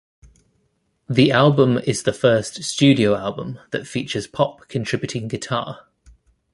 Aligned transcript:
The 1.07 1.31
album 1.31 1.77
is 1.77 2.01
the 2.01 2.11
first 2.11 2.63
studio 2.63 3.13
album 3.15 3.59
that 3.69 3.85
features 3.85 4.25
Pop 4.25 4.67
contributing 4.67 5.27
guitar. 5.27 5.85